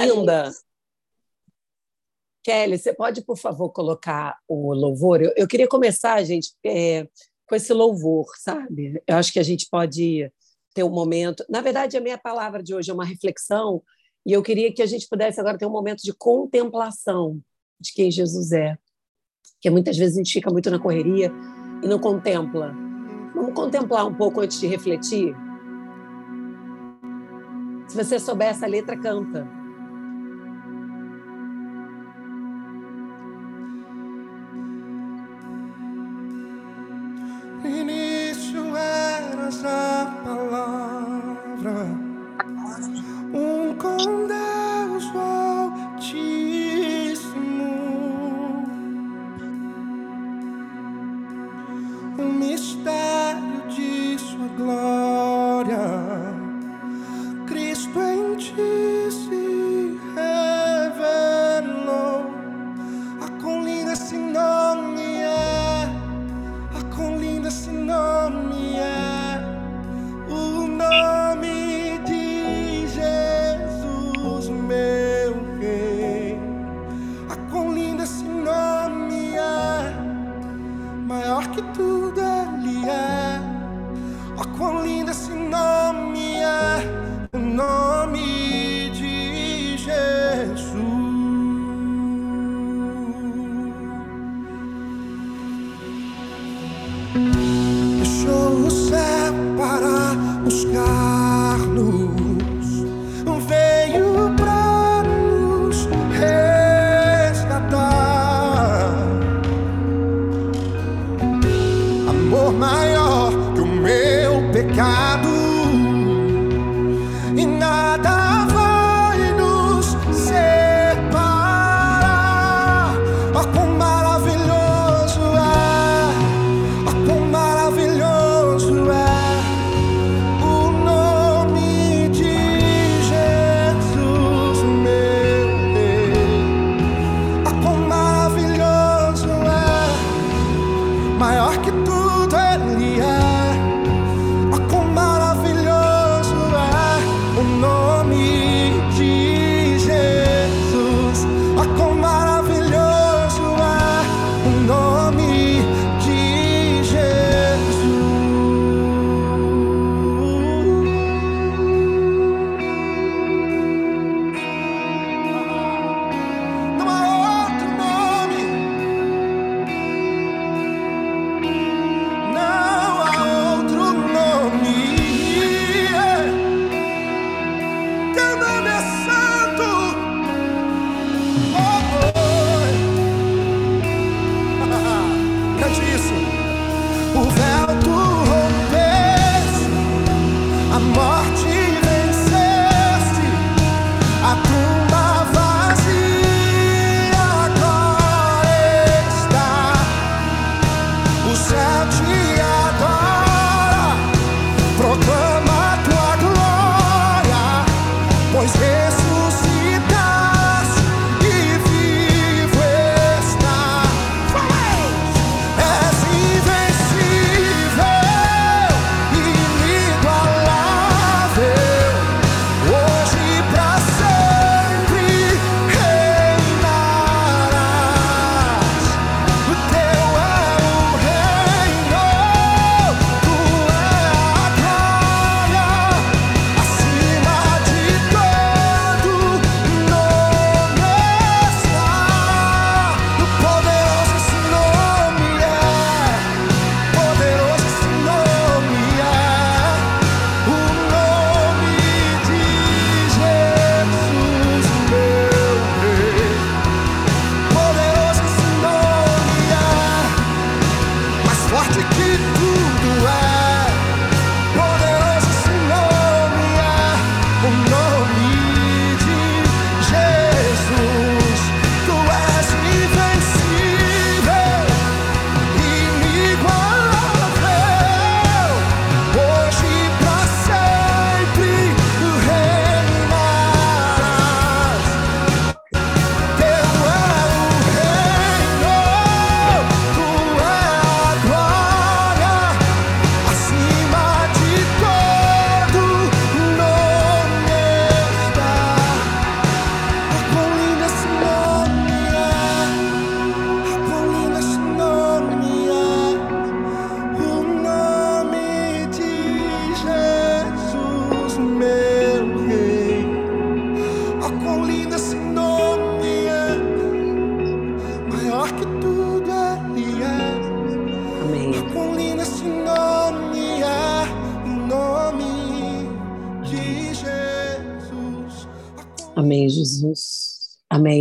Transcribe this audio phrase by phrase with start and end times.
[0.00, 0.50] Linda.
[2.42, 5.22] Kelly, você pode, por favor, colocar o louvor?
[5.22, 7.08] Eu, eu queria começar, gente, é,
[7.46, 9.02] com esse louvor, sabe?
[9.06, 10.30] Eu acho que a gente pode
[10.74, 11.44] ter um momento.
[11.48, 13.82] Na verdade, a minha palavra de hoje é uma reflexão,
[14.26, 17.40] e eu queria que a gente pudesse agora ter um momento de contemplação
[17.80, 18.76] de quem Jesus é.
[19.54, 21.30] Porque muitas vezes a gente fica muito na correria
[21.82, 22.74] e não contempla.
[23.34, 25.34] Vamos contemplar um pouco antes de refletir?
[27.88, 29.63] Se você souber essa letra, canta.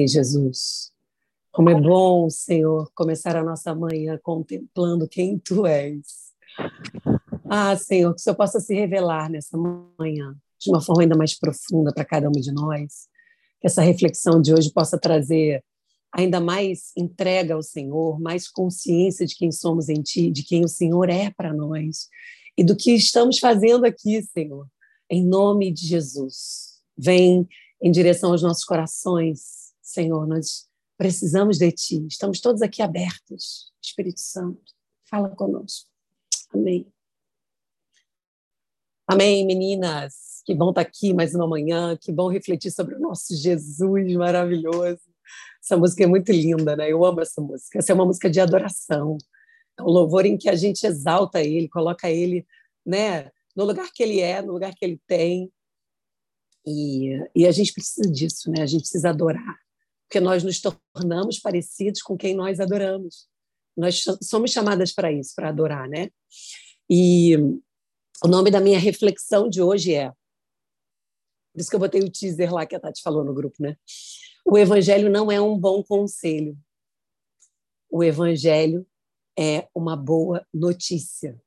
[0.07, 0.91] Jesus.
[1.51, 6.33] Como é bom, Senhor, começar a nossa manhã contemplando quem Tu és.
[7.49, 11.37] Ah, Senhor, que o Senhor possa se revelar nessa manhã de uma forma ainda mais
[11.37, 13.07] profunda para cada um de nós.
[13.59, 15.63] Que essa reflexão de hoje possa trazer
[16.11, 20.67] ainda mais entrega ao Senhor, mais consciência de quem somos em Ti, de quem o
[20.67, 22.07] Senhor é para nós
[22.57, 24.67] e do que estamos fazendo aqui, Senhor.
[25.09, 26.81] Em nome de Jesus.
[26.97, 27.47] Vem
[27.81, 29.62] em direção aos nossos corações,
[29.93, 30.27] Senhor.
[30.27, 30.67] Nós
[30.97, 32.05] Precisamos de Ti.
[32.07, 33.73] Estamos todos aqui abertos.
[33.81, 34.61] Espírito Santo,
[35.09, 35.89] fala conosco.
[36.53, 36.87] Amém.
[39.07, 40.41] Amém, meninas.
[40.45, 41.97] Que bom estar aqui mais uma manhã.
[41.97, 45.01] Que bom refletir sobre o nosso Jesus maravilhoso.
[45.61, 46.91] Essa música é muito linda, né?
[46.91, 47.79] Eu amo essa música.
[47.79, 49.17] Essa é uma música de adoração.
[49.77, 52.45] É um louvor em que a gente exalta Ele, coloca Ele,
[52.85, 53.31] né?
[53.55, 55.51] No lugar que Ele é, no lugar que Ele tem.
[56.65, 58.61] E, e a gente precisa disso, né?
[58.61, 59.63] A gente precisa adorar
[60.13, 63.27] porque nós nos tornamos parecidos com quem nós adoramos.
[63.75, 66.11] Nós somos chamadas para isso, para adorar, né?
[66.87, 67.35] E
[68.23, 70.11] o nome da minha reflexão de hoje é.
[71.51, 73.75] Por isso que eu botei o teaser lá que a Tati falou no grupo, né?
[74.45, 76.55] O evangelho não é um bom conselho.
[77.89, 78.85] O evangelho
[79.35, 81.41] é uma boa notícia.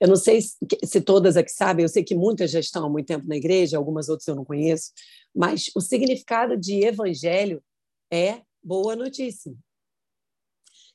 [0.00, 3.06] Eu não sei se todas aqui sabem, eu sei que muitas já estão há muito
[3.06, 4.92] tempo na igreja, algumas outras eu não conheço,
[5.34, 7.62] mas o significado de evangelho
[8.12, 9.54] é boa notícia.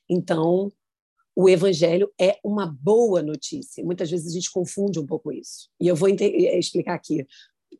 [0.08, 0.72] Então,
[1.34, 3.84] o evangelho é uma boa notícia.
[3.84, 5.68] Muitas vezes a gente confunde um pouco isso.
[5.80, 7.26] E eu vou eh, explicar aqui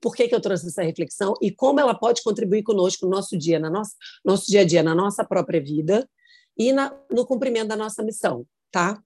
[0.00, 3.36] por que, que eu trouxe essa reflexão e como ela pode contribuir conosco no nosso
[3.36, 3.94] dia, na nossa,
[4.24, 6.08] nosso dia a dia, na nossa própria vida
[6.56, 9.02] e na, no cumprimento da nossa missão, tá?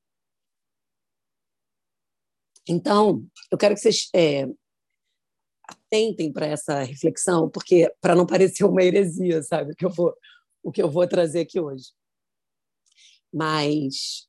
[2.69, 4.47] Então, eu quero que vocês é,
[5.69, 10.15] atentem para essa reflexão, porque para não parecer uma heresia, sabe, o que eu vou,
[10.63, 11.93] o que eu vou trazer aqui hoje.
[13.33, 14.29] Mas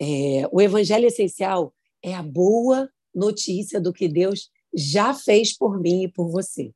[0.00, 6.04] é, o evangelho essencial é a boa notícia do que Deus já fez por mim
[6.04, 6.72] e por você.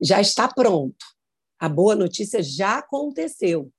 [0.00, 1.04] Já está pronto.
[1.58, 3.72] A boa notícia já aconteceu,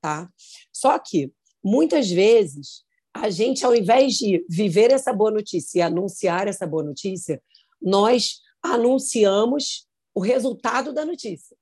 [0.00, 0.30] tá?
[0.72, 1.32] Só que
[1.62, 2.84] muitas vezes
[3.14, 7.42] a gente, ao invés de viver essa boa notícia e anunciar essa boa notícia,
[7.80, 11.56] nós anunciamos o resultado da notícia.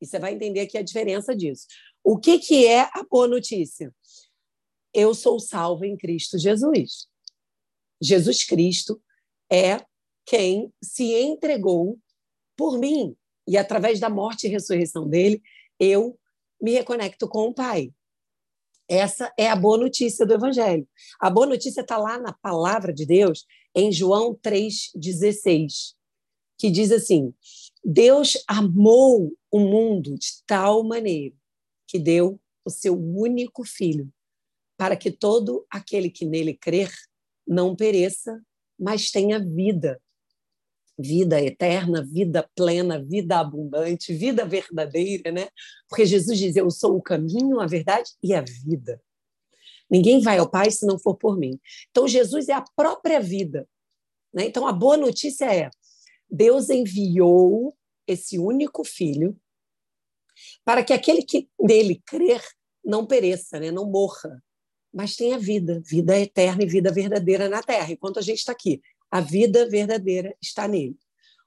[0.00, 1.66] E você vai entender aqui a diferença disso.
[2.02, 3.94] O que, que é a boa notícia?
[4.92, 7.06] Eu sou salvo em Cristo Jesus.
[8.02, 9.00] Jesus Cristo
[9.50, 9.84] é
[10.24, 11.98] quem se entregou
[12.56, 13.14] por mim.
[13.46, 15.42] E através da morte e ressurreição dele,
[15.78, 16.18] eu
[16.60, 17.92] me reconecto com o Pai.
[18.90, 20.84] Essa é a boa notícia do Evangelho.
[21.20, 25.94] A boa notícia está lá na palavra de Deus, em João 3,16,
[26.58, 27.32] que diz assim:
[27.84, 31.36] Deus amou o mundo de tal maneira
[31.86, 34.12] que deu o seu único filho,
[34.76, 36.92] para que todo aquele que nele crer
[37.46, 38.42] não pereça,
[38.76, 40.02] mas tenha vida
[41.00, 45.48] vida eterna, vida plena, vida abundante, vida verdadeira, né?
[45.88, 49.00] Porque Jesus diz: Eu sou o caminho, a verdade e a vida.
[49.90, 51.58] Ninguém vai ao Pai se não for por mim.
[51.90, 53.68] Então, Jesus é a própria vida.
[54.32, 54.44] Né?
[54.44, 55.70] Então, a boa notícia é:
[56.30, 57.76] Deus enviou
[58.06, 59.36] esse único filho
[60.64, 62.42] para que aquele que nele crer
[62.84, 63.70] não pereça, né?
[63.70, 64.42] não morra,
[64.92, 68.80] mas tenha vida, vida eterna e vida verdadeira na terra, enquanto a gente está aqui.
[69.10, 70.96] A vida verdadeira está nele.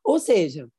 [0.04, 0.70] Ou seja,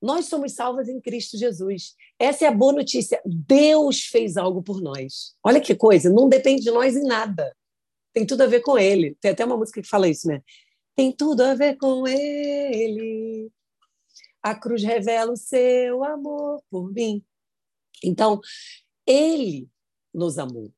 [0.00, 1.94] nós somos salvas em Cristo Jesus.
[2.18, 3.20] Essa é a boa notícia.
[3.24, 5.36] Deus fez algo por nós.
[5.42, 7.54] Olha que coisa, não depende de nós em nada.
[8.12, 9.16] Tem tudo a ver com Ele.
[9.20, 10.42] Tem até uma música que fala isso, né?
[10.94, 13.50] Tem tudo a ver com Ele.
[14.42, 17.24] A cruz revela o seu amor por mim.
[18.02, 18.40] Então,
[19.06, 19.68] Ele
[20.14, 20.72] nos amou.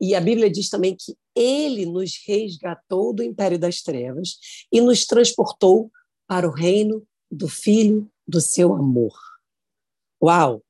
[0.00, 4.38] E a Bíblia diz também que ele nos resgatou do império das trevas
[4.72, 5.90] e nos transportou
[6.26, 9.14] para o reino do Filho do seu amor.
[10.22, 10.62] Uau!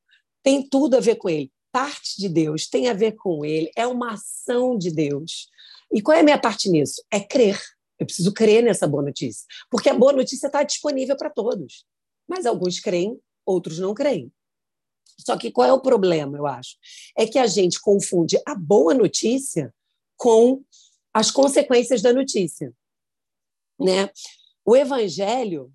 [0.43, 1.51] Tem tudo a ver com ele.
[1.71, 5.47] Parte de Deus tem a ver com ele, é uma ação de Deus.
[5.91, 7.01] E qual é a minha parte nisso?
[7.09, 7.59] É crer.
[7.97, 11.85] Eu preciso crer nessa boa notícia, porque a boa notícia está disponível para todos.
[12.27, 14.31] Mas alguns creem, outros não creem.
[15.19, 16.77] Só que qual é o problema, eu acho?
[17.17, 19.73] É que a gente confunde a boa notícia
[20.17, 20.63] com
[21.13, 22.73] as consequências da notícia.
[23.79, 24.09] Né?
[24.65, 25.71] O evangelho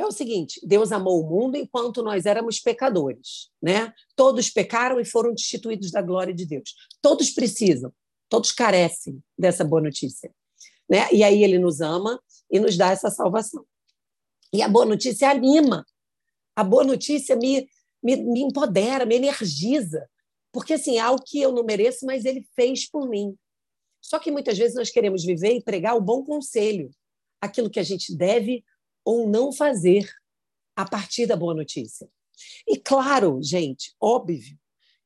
[0.00, 3.92] é o seguinte: Deus amou o mundo enquanto nós éramos pecadores, né?
[4.16, 6.74] Todos pecaram e foram destituídos da glória de Deus.
[7.02, 7.92] Todos precisam,
[8.28, 10.32] todos carecem dessa boa notícia,
[10.88, 11.08] né?
[11.12, 13.64] E aí ele nos ama e nos dá essa salvação.
[14.52, 15.86] E a boa notícia anima.
[16.56, 17.68] A boa notícia me,
[18.02, 20.08] me, me empodera, me energiza,
[20.52, 23.36] porque assim, é algo que eu não mereço, mas ele fez por mim.
[24.00, 26.90] Só que muitas vezes nós queremos viver e pregar o bom conselho,
[27.40, 28.64] aquilo que a gente deve
[29.04, 30.10] ou não fazer
[30.74, 32.08] a partir da boa notícia.
[32.66, 34.58] E claro, gente, óbvio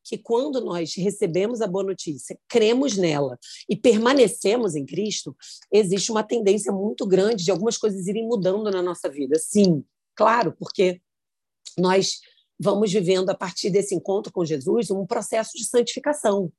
[0.04, 5.34] que quando nós recebemos a boa notícia, cremos nela e permanecemos em Cristo,
[5.72, 9.38] existe uma tendência muito grande de algumas coisas irem mudando na nossa vida.
[9.38, 9.82] Sim,
[10.14, 11.00] claro, porque
[11.78, 12.20] nós
[12.64, 16.50] vamos vivendo a partir desse encontro com Jesus um processo de santificação.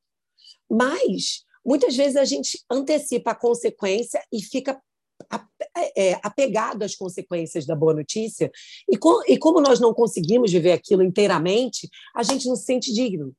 [0.69, 4.79] Mas muitas vezes a gente antecipa a consequência e fica
[5.97, 8.51] é, apegado às consequências da boa notícia,
[8.87, 13.33] e, com, como nós não conseguimos viver aquilo inteiramente, a gente não se sente digno.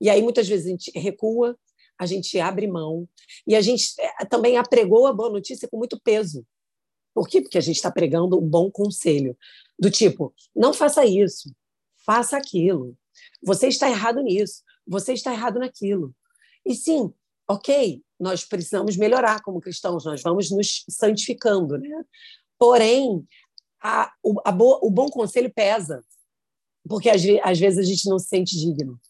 [0.00, 1.56] E aí, muitas vezes, a gente recua,
[1.98, 3.08] a gente abre mão,
[3.46, 6.46] e a gente é, também apregou a boa notícia com muito peso.
[7.14, 7.40] Por quê?
[7.42, 9.36] Porque a gente está pregando um bom conselho,
[9.78, 11.50] do tipo, não faça isso,
[12.04, 12.96] faça aquilo.
[13.42, 16.14] Você está errado nisso, você está errado naquilo.
[16.64, 17.12] E sim,
[17.48, 22.04] ok, nós precisamos melhorar como cristãos, nós vamos nos santificando, né?
[22.58, 23.26] Porém,
[23.82, 26.04] a, o, a bo, o bom conselho pesa,
[26.88, 29.00] porque às, às vezes a gente não se sente digno.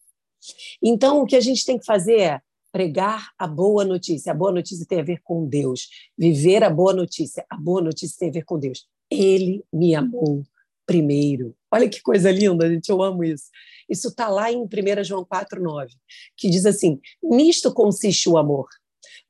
[0.82, 2.40] Então, o que a gente tem que fazer é
[2.72, 4.32] pregar a boa notícia.
[4.32, 5.88] A boa notícia tem a ver com Deus.
[6.16, 7.44] Viver a boa notícia.
[7.48, 8.88] A boa notícia tem a ver com Deus.
[9.10, 10.42] Ele me amou
[10.86, 11.54] primeiro.
[11.70, 13.46] Olha que coisa linda, gente, eu amo isso.
[13.88, 15.90] Isso está lá em 1 João 4,9,
[16.36, 18.68] que diz assim: Nisto consiste o amor,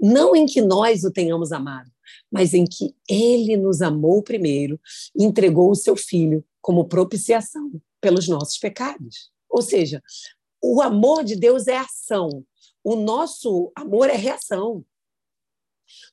[0.00, 1.90] não em que nós o tenhamos amado,
[2.30, 4.80] mas em que ele nos amou primeiro
[5.16, 9.30] e entregou o seu filho como propiciação pelos nossos pecados.
[9.48, 10.02] Ou seja,
[10.62, 12.44] o amor de Deus é ação,
[12.82, 14.84] o nosso amor é reação.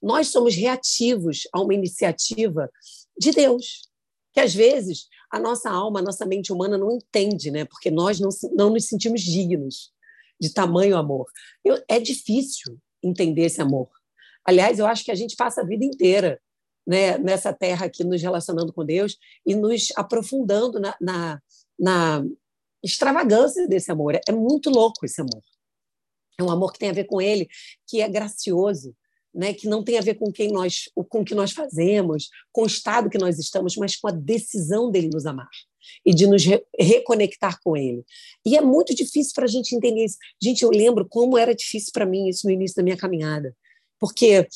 [0.02, 2.70] Nós somos reativos a uma iniciativa
[3.18, 3.88] de Deus,
[4.34, 7.66] que às vezes a nossa alma, a nossa mente humana não entende, né?
[7.66, 9.92] Porque nós não, não nos sentimos dignos
[10.40, 11.28] de tamanho amor.
[11.64, 13.90] Eu, é difícil entender esse amor.
[14.46, 16.42] Aliás, eu acho que a gente passa a vida inteira
[16.88, 21.42] né, nessa terra aqui, nos relacionando com Deus e nos aprofundando na, na,
[21.80, 22.26] na
[22.84, 24.16] extravagância desse amor.
[24.16, 25.44] É, é muito louco esse amor.
[26.40, 27.48] É um amor que tem a ver com Ele,
[27.86, 28.96] que é gracioso,
[29.34, 32.64] né, que não tem a ver com quem nós, com o que nós fazemos, com
[32.64, 35.50] o estado que nós estamos, mas com a decisão dele nos amar
[36.06, 38.04] e de nos re reconectar com ele.
[38.46, 40.18] E é muito difícil para a gente entender isso.
[40.42, 43.56] Gente, eu lembro como era difícil para mim isso no início da minha caminhada,
[44.00, 44.48] porque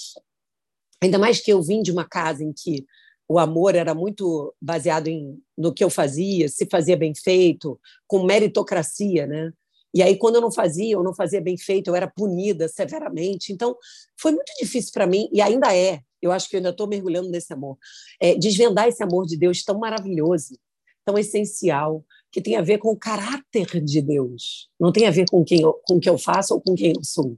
[1.02, 2.86] ainda mais que eu vim de uma casa em que
[3.28, 8.24] o amor era muito baseado em, no que eu fazia, se fazia bem feito, com
[8.24, 9.52] meritocracia, né?
[9.94, 13.54] E aí, quando eu não fazia, ou não fazia bem feito, eu era punida severamente.
[13.54, 13.78] Então,
[14.18, 16.02] foi muito difícil para mim, e ainda é.
[16.22, 17.78] Eu acho que eu ainda estou mergulhando nesse amor.
[18.20, 20.58] É, desvendar esse amor de Deus tão maravilhoso,
[21.06, 24.70] tão essencial, que tem a ver com o caráter de Deus.
[24.80, 26.94] Não tem a ver com, quem eu, com o que eu faço ou com quem
[26.96, 27.38] eu sou.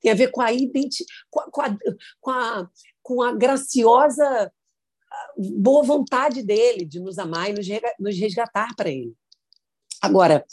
[0.00, 1.78] Tem a ver com a identidade, com, com, a,
[2.20, 2.70] com, a,
[3.02, 4.52] com a graciosa
[5.12, 7.54] ah, boa vontade dele de nos amar e
[7.98, 9.14] nos resgatar para ele.
[10.00, 10.44] Agora,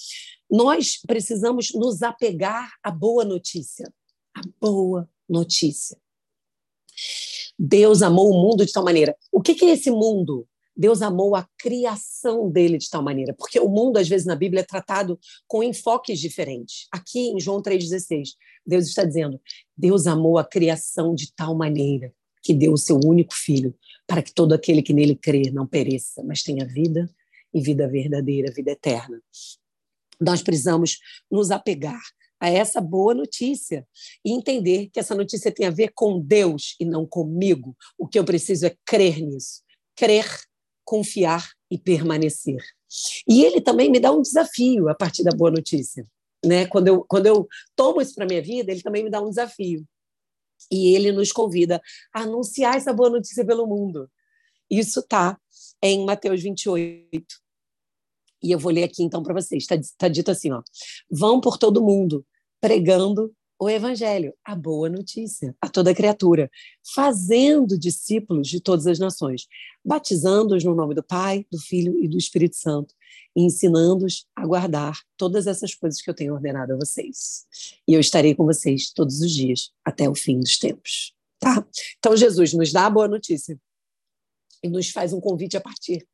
[0.49, 3.91] nós precisamos nos apegar à boa notícia.
[4.35, 5.97] A boa notícia.
[7.57, 9.15] Deus amou o mundo de tal maneira.
[9.31, 10.47] O que é esse mundo?
[10.75, 14.61] Deus amou a criação dele de tal maneira, porque o mundo, às vezes, na Bíblia
[14.61, 16.87] é tratado com enfoques diferentes.
[16.91, 18.29] Aqui em João 3,16,
[18.63, 19.41] Deus está dizendo:
[19.75, 22.13] Deus amou a criação de tal maneira
[22.43, 23.75] que deu o seu único filho,
[24.05, 27.09] para que todo aquele que nele crer não pereça, mas tenha vida
[27.53, 29.21] e vida verdadeira, vida eterna.
[30.19, 30.99] Nós precisamos
[31.29, 32.01] nos apegar
[32.39, 33.87] a essa boa notícia
[34.23, 37.75] e entender que essa notícia tem a ver com Deus e não comigo.
[37.97, 39.63] O que eu preciso é crer nisso,
[39.95, 40.25] crer,
[40.85, 42.63] confiar e permanecer.
[43.27, 46.07] E ele também me dá um desafio a partir da boa notícia.
[46.45, 46.67] Né?
[46.67, 49.85] Quando, eu, quando eu tomo isso para minha vida, ele também me dá um desafio.
[50.71, 51.81] E ele nos convida
[52.13, 54.09] a anunciar essa boa notícia pelo mundo.
[54.69, 55.37] Isso está
[55.81, 57.25] em Mateus 28,
[58.43, 59.63] e eu vou ler aqui então para vocês.
[59.63, 60.61] Está tá dito assim: ó,
[61.09, 62.25] vão por todo mundo
[62.61, 66.49] pregando o evangelho, a boa notícia, a toda criatura,
[66.93, 69.47] fazendo discípulos de todas as nações,
[69.83, 72.93] batizando-os no nome do Pai, do Filho e do Espírito Santo,
[73.35, 77.47] ensinando-os a guardar todas essas coisas que eu tenho ordenado a vocês.
[77.87, 81.13] E eu estarei com vocês todos os dias até o fim dos tempos.
[81.39, 81.65] Tá?
[81.97, 83.59] Então Jesus nos dá a boa notícia
[84.63, 86.05] e nos faz um convite a partir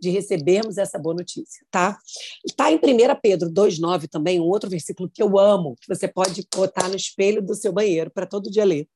[0.00, 1.98] de recebermos essa boa notícia, tá?
[2.46, 2.80] Está em 1
[3.20, 7.42] Pedro 2,9 também, um outro versículo que eu amo, que você pode botar no espelho
[7.42, 8.88] do seu banheiro para todo dia ler.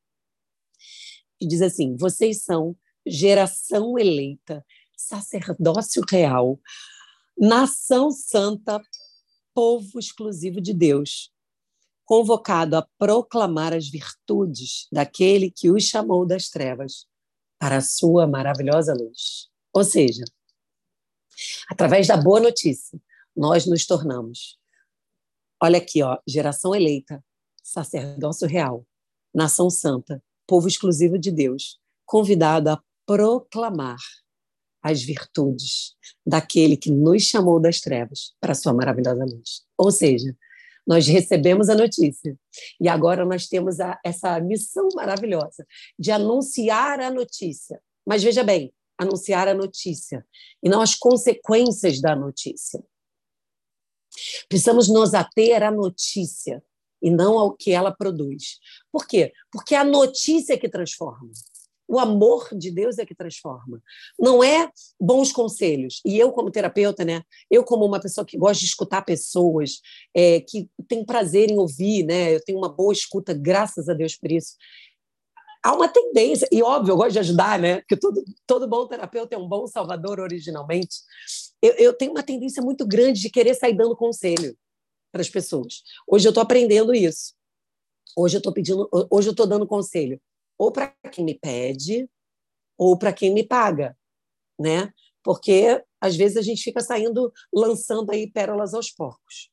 [1.40, 4.64] E diz assim: vocês são geração eleita,
[4.96, 6.60] sacerdócio real,
[7.36, 8.80] nação santa,
[9.52, 11.32] povo exclusivo de Deus,
[12.04, 17.06] convocado a proclamar as virtudes daquele que os chamou das trevas
[17.62, 19.48] para a sua maravilhosa luz.
[19.72, 20.24] Ou seja,
[21.70, 23.00] através da boa notícia,
[23.36, 24.58] nós nos tornamos.
[25.62, 27.24] Olha aqui, ó, geração eleita,
[27.62, 28.84] sacerdócio real,
[29.32, 34.00] nação santa, povo exclusivo de Deus, convidado a proclamar
[34.82, 35.94] as virtudes
[36.26, 39.62] daquele que nos chamou das trevas para a sua maravilhosa luz.
[39.78, 40.36] Ou seja,
[40.86, 42.36] nós recebemos a notícia
[42.80, 45.66] e agora nós temos a, essa missão maravilhosa
[45.98, 47.80] de anunciar a notícia.
[48.06, 50.26] Mas veja bem, anunciar a notícia
[50.62, 52.82] e não as consequências da notícia.
[54.48, 56.62] Precisamos nos ater à notícia
[57.02, 58.58] e não ao que ela produz.
[58.90, 59.32] Por quê?
[59.50, 61.30] Porque é a notícia que transforma.
[61.92, 63.78] O amor de Deus é que transforma.
[64.18, 66.00] Não é bons conselhos.
[66.06, 67.22] E eu, como terapeuta, né?
[67.50, 69.82] Eu, como uma pessoa que gosta de escutar pessoas,
[70.14, 72.34] é, que tem prazer em ouvir, né?
[72.34, 74.54] Eu tenho uma boa escuta, graças a Deus por isso.
[75.62, 77.80] Há uma tendência, e óbvio, eu gosto de ajudar, né?
[77.82, 80.96] Porque todo, todo bom terapeuta é um bom salvador originalmente.
[81.60, 84.56] Eu, eu tenho uma tendência muito grande de querer sair dando conselho
[85.12, 85.82] para as pessoas.
[86.08, 87.34] Hoje eu estou aprendendo isso.
[88.16, 90.18] Hoje eu estou pedindo, hoje eu estou dando conselho
[90.62, 92.08] ou para quem me pede
[92.78, 93.98] ou para quem me paga,
[94.56, 94.92] né?
[95.20, 99.50] Porque às vezes a gente fica saindo lançando aí pérolas aos porcos.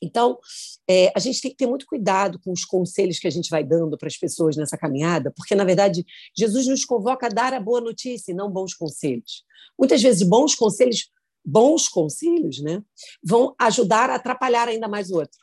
[0.00, 0.38] Então,
[0.88, 3.64] é, a gente tem que ter muito cuidado com os conselhos que a gente vai
[3.64, 7.60] dando para as pessoas nessa caminhada, porque, na verdade, Jesus nos convoca a dar a
[7.60, 9.44] boa notícia e não bons conselhos.
[9.76, 11.10] Muitas vezes, bons conselhos,
[11.44, 12.82] bons conselhos, né,
[13.22, 15.38] vão ajudar a atrapalhar ainda mais o outro.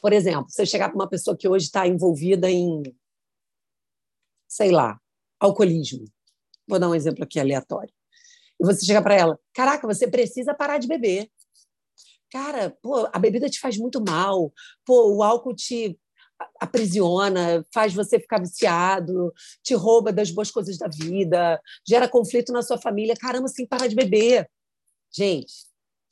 [0.00, 2.82] Por exemplo, se eu chegar para uma pessoa que hoje está envolvida em
[4.50, 5.00] sei lá,
[5.38, 6.04] alcoolismo.
[6.66, 7.92] Vou dar um exemplo aqui aleatório.
[8.60, 11.30] E você chega para ela: caraca, você precisa parar de beber.
[12.30, 14.52] Cara, pô, a bebida te faz muito mal.
[14.84, 15.98] Pô, o álcool te
[16.60, 19.32] aprisiona, faz você ficar viciado,
[19.62, 23.14] te rouba das boas coisas da vida, gera conflito na sua família.
[23.16, 24.48] Caramba, sem parar de beber.
[25.12, 25.52] Gente,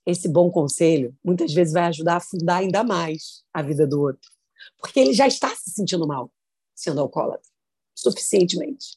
[0.04, 4.28] esse bom conselho muitas vezes vai ajudar a afundar ainda mais a vida do outro,
[4.78, 6.30] porque ele já está se sentindo mal
[6.74, 7.47] sendo alcoólatra
[7.98, 8.96] suficientemente.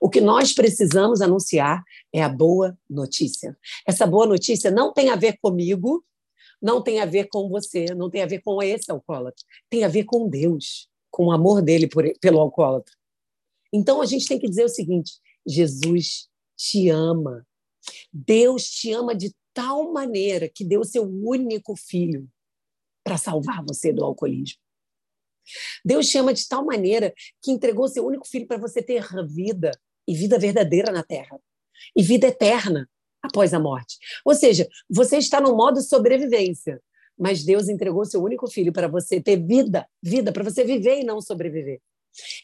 [0.00, 3.56] O que nós precisamos anunciar é a boa notícia.
[3.86, 6.04] Essa boa notícia não tem a ver comigo,
[6.60, 9.88] não tem a ver com você, não tem a ver com esse alcoólatra, tem a
[9.88, 12.94] ver com Deus, com o amor dele por, pelo alcoólatra.
[13.72, 15.14] Então a gente tem que dizer o seguinte:
[15.46, 17.46] Jesus te ama.
[18.12, 22.28] Deus te ama de tal maneira que deu seu único filho
[23.04, 24.58] para salvar você do alcoolismo.
[25.84, 29.70] Deus te ama de tal maneira que entregou seu único filho para você ter vida
[30.06, 31.38] e vida verdadeira na terra
[31.94, 32.88] e vida eterna
[33.22, 33.98] após a morte.
[34.24, 36.80] Ou seja, você está no modo sobrevivência,
[37.18, 41.04] mas Deus entregou seu único filho para você ter vida, vida para você viver e
[41.04, 41.80] não sobreviver.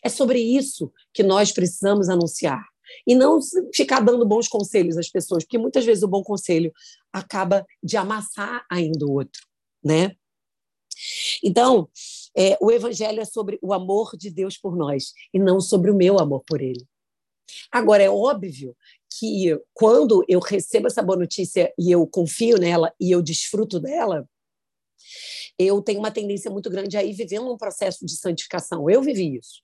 [0.04, 2.62] É sobre isso que nós precisamos anunciar.
[3.06, 3.38] E não
[3.72, 6.70] ficar dando bons conselhos às pessoas, porque muitas vezes o bom conselho
[7.10, 9.46] acaba de amassar ainda o outro,
[9.82, 10.14] né?
[11.42, 11.88] Então,
[12.36, 15.96] é, o Evangelho é sobre o amor de Deus por nós e não sobre o
[15.96, 16.86] meu amor por Ele.
[17.70, 18.74] Agora, é óbvio
[19.18, 24.26] que quando eu recebo essa boa notícia e eu confio nela e eu desfruto dela,
[25.58, 28.88] eu tenho uma tendência muito grande a ir vivendo um processo de santificação.
[28.88, 29.61] Eu vivi isso.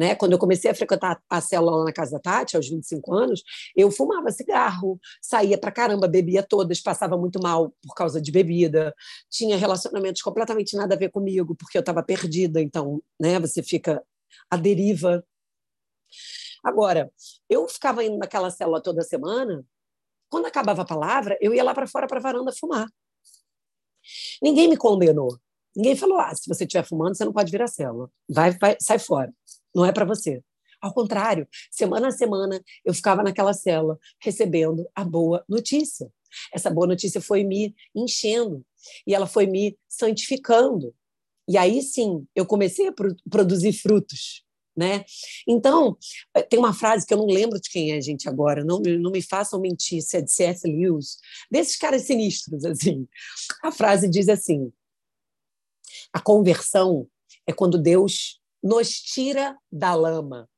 [0.00, 0.14] Né?
[0.14, 3.42] Quando eu comecei a frequentar a célula lá na casa da Tati, aos 25 anos,
[3.76, 8.94] eu fumava cigarro, saía para caramba, bebia todas, passava muito mal por causa de bebida,
[9.28, 14.02] tinha relacionamentos completamente nada a ver comigo, porque eu estava perdida, então né, você fica
[14.50, 15.22] à deriva.
[16.64, 17.12] Agora,
[17.46, 19.62] eu ficava indo naquela célula toda semana,
[20.30, 22.88] quando acabava a palavra, eu ia lá para fora para varanda fumar.
[24.42, 25.38] Ninguém me condenou.
[25.76, 28.10] Ninguém falou: ah, se você estiver fumando, você não pode vir à célula.
[28.26, 29.30] Vai, vai, sai fora
[29.74, 30.42] não é para você.
[30.80, 36.10] Ao contrário, semana a semana eu ficava naquela cela recebendo a boa notícia.
[36.52, 38.64] Essa boa notícia foi me enchendo
[39.06, 40.94] e ela foi me santificando.
[41.46, 42.94] E aí sim, eu comecei a
[43.28, 45.04] produzir frutos, né?
[45.46, 45.98] Então,
[46.34, 49.10] eh, tem uma frase que eu não lembro de quem é, gente, agora, não, não
[49.10, 50.66] me façam mentir, se é de C.S.
[50.66, 51.18] Lewis,
[51.50, 53.06] desses caras sinistros, assim.
[53.62, 54.72] A frase diz assim:
[56.12, 57.08] a conversão
[57.46, 60.48] é quando Deus nos tira da lama.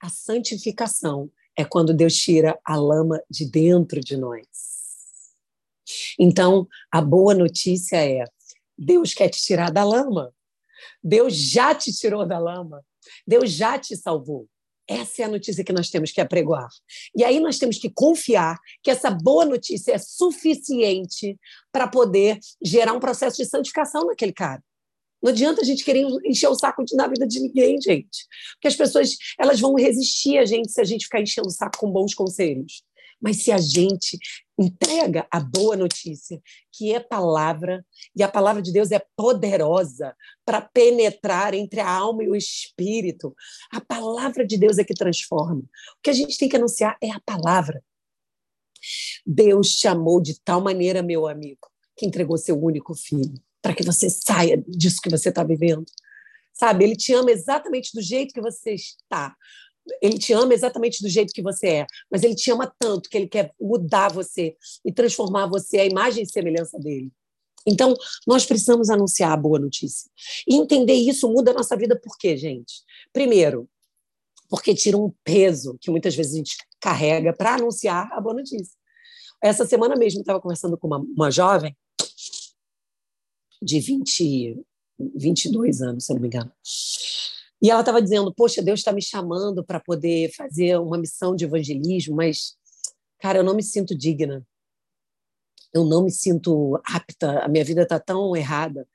[0.00, 4.46] A santificação é quando Deus tira a lama de dentro de nós.
[6.18, 8.24] Então, a boa notícia é:
[8.76, 10.34] Deus quer te tirar da lama.
[11.02, 12.84] Deus já te tirou da lama.
[13.26, 14.48] Deus já te salvou.
[14.86, 16.68] Essa é a notícia que nós temos que apregoar.
[17.16, 21.38] E aí nós temos que confiar que essa boa notícia é suficiente
[21.72, 24.62] para poder gerar um processo de santificação naquele cara.
[25.24, 28.26] Não adianta a gente querer encher o saco na vida de ninguém, gente.
[28.52, 31.78] Porque as pessoas elas vão resistir a gente se a gente ficar enchendo o saco
[31.78, 32.84] com bons conselhos.
[33.18, 34.18] Mas se a gente
[34.58, 37.82] entrega a boa notícia, que é palavra,
[38.14, 43.34] e a palavra de Deus é poderosa para penetrar entre a alma e o espírito,
[43.72, 45.62] a palavra de Deus é que transforma.
[45.62, 47.82] O que a gente tem que anunciar é a palavra.
[49.24, 53.82] Deus te amou de tal maneira, meu amigo, que entregou seu único filho para que
[53.82, 55.86] você saia disso que você está vivendo.
[56.52, 56.84] Sabe?
[56.84, 59.34] Ele te ama exatamente do jeito que você está.
[60.02, 63.16] Ele te ama exatamente do jeito que você é, mas ele te ama tanto que
[63.16, 67.10] ele quer mudar você e transformar você à imagem e semelhança dele.
[67.66, 67.94] Então,
[68.26, 70.10] nós precisamos anunciar a boa notícia.
[70.46, 72.82] E entender isso muda a nossa vida por quê, gente?
[73.14, 73.66] Primeiro,
[74.50, 78.76] porque tira um peso que muitas vezes a gente carrega para anunciar a boa notícia.
[79.42, 81.74] Essa semana mesmo eu estava conversando com uma, uma jovem
[83.64, 84.64] de 20,
[85.16, 86.52] 22 anos, se não me engano.
[87.62, 91.44] E ela estava dizendo: Poxa, Deus está me chamando para poder fazer uma missão de
[91.44, 92.56] evangelismo, mas,
[93.18, 94.46] cara, eu não me sinto digna.
[95.72, 98.86] Eu não me sinto apta, a minha vida está tão errada.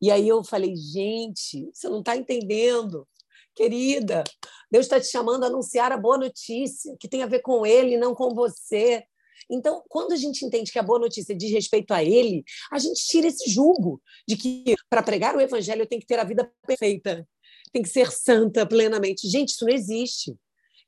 [0.00, 3.06] E aí eu falei: Gente, você não está entendendo.
[3.54, 4.24] Querida,
[4.68, 7.96] Deus está te chamando a anunciar a boa notícia, que tem a ver com Ele,
[7.96, 9.04] não com você.
[9.50, 13.04] Então, quando a gente entende que a boa notícia diz respeito a ele, a gente
[13.06, 16.50] tira esse julgo de que para pregar o evangelho eu tenho que ter a vida
[16.66, 17.26] perfeita,
[17.72, 19.28] tem que ser santa plenamente.
[19.28, 20.36] Gente, isso não existe.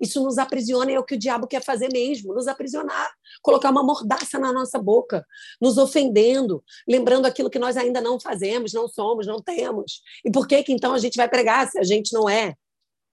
[0.00, 3.10] Isso nos aprisiona e é o que o diabo quer fazer mesmo, nos aprisionar,
[3.42, 5.26] colocar uma mordaça na nossa boca,
[5.60, 10.02] nos ofendendo, lembrando aquilo que nós ainda não fazemos, não somos, não temos.
[10.24, 12.54] E por que que então a gente vai pregar se a gente não é?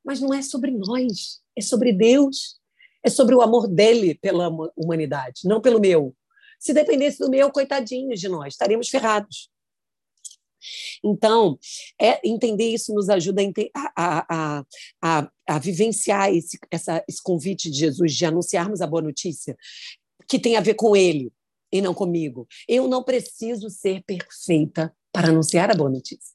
[0.04, 2.60] Mas não é sobre nós, é sobre Deus
[3.04, 6.16] é sobre o amor dele pela humanidade, não pelo meu.
[6.60, 9.50] Se dependesse do meu, coitadinhos de nós, estaríamos ferrados.
[11.04, 11.60] Então,
[12.00, 13.42] é, entender isso nos ajuda
[13.76, 14.66] a, a,
[15.02, 19.58] a, a vivenciar esse, essa, esse convite de Jesus de anunciarmos a boa notícia,
[20.28, 21.34] que tem a ver com ele
[21.72, 22.48] e não comigo.
[22.68, 26.34] Eu não preciso ser perfeita para anunciar a boa notícia.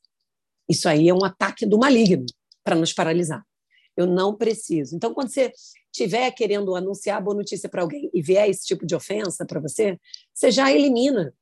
[0.69, 2.27] Isso aí é um ataque do maligno
[2.63, 3.43] para nos paralisar.
[3.97, 4.95] Eu não preciso.
[4.95, 5.51] Então, quando você
[6.03, 9.99] estiver querendo anunciar boa notícia para alguém e vier esse tipo de ofensa para você,
[10.33, 11.35] você já elimina,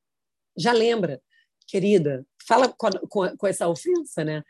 [0.57, 1.21] já lembra.
[1.67, 4.43] Querida, fala com, com, com essa ofensa, né?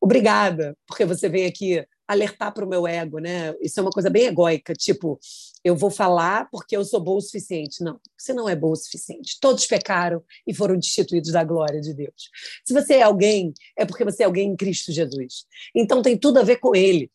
[0.00, 3.54] Obrigada, porque você veio aqui alertar para o meu ego, né?
[3.60, 5.18] Isso é uma coisa bem egóica, tipo,
[5.64, 7.82] eu vou falar porque eu sou bom o suficiente.
[7.82, 9.38] Não, você não é bom o suficiente.
[9.40, 12.28] Todos pecaram e foram destituídos da glória de Deus.
[12.64, 15.46] Se você é alguém, é porque você é alguém em Cristo Jesus.
[15.74, 17.10] Então tem tudo a ver com Ele.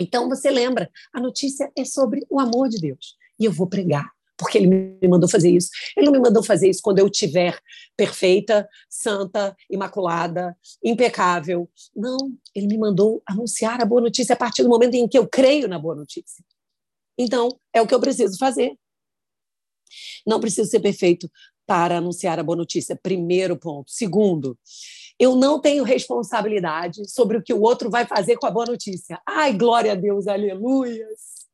[0.00, 3.16] Então você lembra, a notícia é sobre o amor de Deus.
[3.38, 5.68] E eu vou pregar, porque ele me mandou fazer isso.
[5.96, 7.58] Ele não me mandou fazer isso quando eu tiver
[7.96, 11.68] perfeita, santa, imaculada, impecável.
[11.94, 12.16] Não,
[12.54, 15.68] ele me mandou anunciar a boa notícia a partir do momento em que eu creio
[15.68, 16.44] na boa notícia.
[17.18, 18.76] Então, é o que eu preciso fazer.
[20.26, 21.30] Não preciso ser perfeito
[21.66, 22.98] para anunciar a boa notícia.
[23.00, 23.90] Primeiro ponto.
[23.90, 24.58] Segundo,
[25.18, 29.20] eu não tenho responsabilidade sobre o que o outro vai fazer com a boa notícia.
[29.26, 31.46] Ai, glória a Deus, aleluias.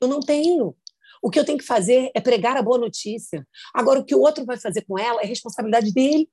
[0.00, 0.76] Eu não tenho.
[1.22, 3.46] O que eu tenho que fazer é pregar a boa notícia.
[3.72, 6.28] Agora, o que o outro vai fazer com ela é responsabilidade dele.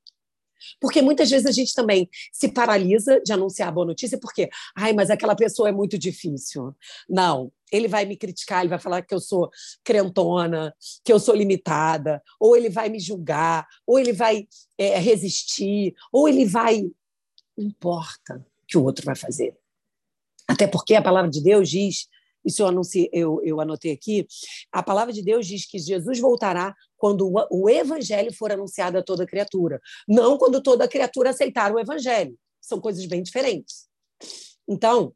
[0.79, 4.93] Porque muitas vezes a gente também se paralisa de anunciar a boa notícia, porque, ai,
[4.93, 6.75] mas aquela pessoa é muito difícil.
[7.09, 9.49] Não, ele vai me criticar, ele vai falar que eu sou
[9.83, 15.93] crentona, que eu sou limitada, ou ele vai me julgar, ou ele vai é, resistir,
[16.11, 16.81] ou ele vai.
[17.57, 19.57] Não importa o que o outro vai fazer.
[20.47, 22.07] Até porque a palavra de Deus diz
[22.43, 22.81] isso eu,
[23.13, 24.27] eu, eu anotei aqui,
[24.71, 29.03] a palavra de Deus diz que Jesus voltará quando o, o evangelho for anunciado a
[29.03, 32.37] toda criatura, não quando toda criatura aceitar o evangelho.
[32.59, 33.87] São coisas bem diferentes.
[34.67, 35.13] Então,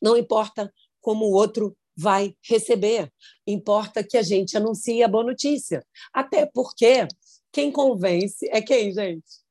[0.00, 0.72] não importa
[1.02, 3.12] como o outro vai receber,
[3.46, 5.84] importa que a gente anuncie a boa notícia.
[6.10, 7.06] Até porque
[7.52, 9.42] quem convence é quem, gente?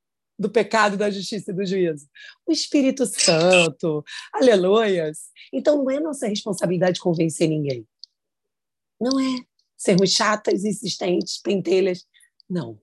[0.42, 2.10] do pecado, da justiça e do juízo?
[2.48, 4.04] O Espírito Santo.
[4.34, 5.30] Aleluias.
[5.54, 7.88] Então não é nossa responsabilidade convencer ninguém.
[9.00, 9.46] Não é
[9.78, 12.06] sermos chatas, insistentes, pentelhas.
[12.50, 12.80] Não.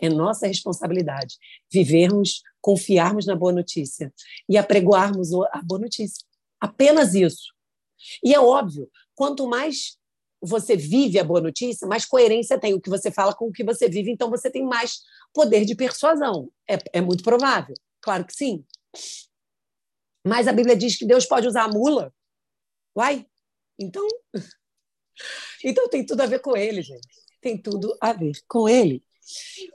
[0.00, 1.36] É nossa responsabilidade
[1.72, 4.12] vivermos, confiarmos na boa notícia
[4.48, 6.24] e apregoarmos a boa notícia.
[6.60, 7.52] Apenas isso.
[8.22, 9.98] E é óbvio, quanto mais
[10.40, 13.62] você vive a boa notícia, mais coerência tem o que você fala com o que
[13.62, 15.00] você vive, então você tem mais
[15.34, 16.50] poder de persuasão.
[16.68, 18.64] É, é muito provável, claro que sim.
[20.26, 22.12] Mas a Bíblia diz que Deus pode usar a mula.
[22.96, 23.26] Uai,
[23.78, 24.06] então.
[25.62, 27.06] Então tem tudo a ver com ele, gente.
[27.42, 29.04] Tem tudo a ver com ele.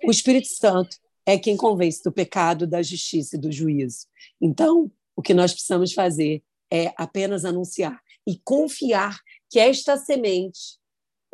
[0.03, 4.07] O Espírito Santo é quem convence do pecado, da justiça e do juízo.
[4.41, 10.79] Então, o que nós precisamos fazer é apenas anunciar e confiar que esta semente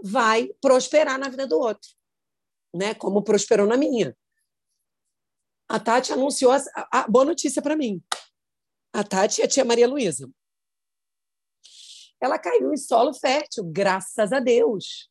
[0.03, 1.89] vai prosperar na vida do outro,
[2.73, 2.93] né?
[2.93, 4.15] Como prosperou na minha.
[5.69, 8.03] A Tati anunciou a, a boa notícia para mim.
[8.93, 10.29] A Tati e a tia Maria Luísa.
[12.19, 15.09] Ela caiu em solo fértil, graças a Deus.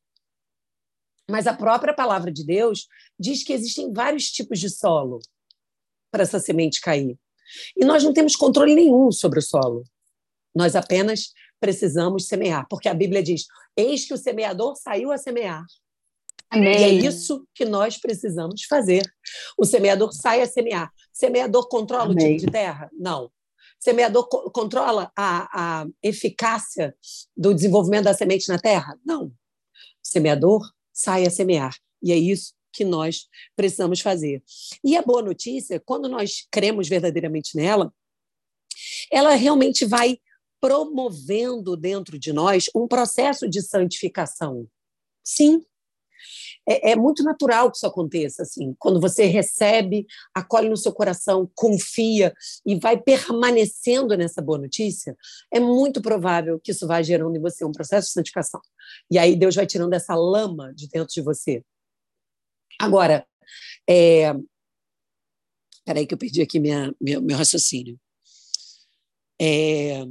[1.30, 2.86] Mas a própria palavra de Deus
[3.18, 5.20] diz que existem vários tipos de solo
[6.10, 7.18] para essa semente cair.
[7.76, 9.84] E nós não temos controle nenhum sobre o solo.
[10.54, 13.44] Nós apenas precisamos semear, porque a Bíblia diz:
[13.76, 15.64] Eis que o semeador saiu a semear.
[16.50, 16.72] Amém.
[16.72, 19.02] E é isso que nós precisamos fazer.
[19.56, 20.88] O semeador sai a semear.
[20.88, 22.16] O semeador controla Amém.
[22.16, 22.90] o tipo de terra?
[22.92, 23.26] Não.
[23.26, 23.30] O
[23.78, 26.94] semeador co controla a, a eficácia
[27.36, 28.98] do desenvolvimento da semente na terra?
[29.04, 29.26] Não.
[29.26, 29.32] O
[30.02, 31.74] semeador sai a semear.
[32.02, 34.42] E é isso que nós precisamos fazer.
[34.82, 37.92] E a boa notícia, quando nós cremos verdadeiramente nela,
[39.10, 40.18] ela realmente vai
[40.60, 44.66] promovendo dentro de nós um processo de santificação.
[45.24, 45.64] Sim.
[46.68, 51.50] É, é, muito natural que isso aconteça, assim, quando você recebe, acolhe no seu coração,
[51.54, 52.34] confia
[52.66, 55.16] e vai permanecendo nessa boa notícia,
[55.50, 58.60] é muito provável que isso vai gerando em você um processo de santificação.
[59.10, 61.64] E aí Deus vai tirando essa lama de dentro de você.
[62.78, 63.26] Agora,
[63.88, 64.34] é...
[65.84, 67.98] peraí que eu perdi aqui minha, meu, meu raciocínio.
[69.40, 70.04] É...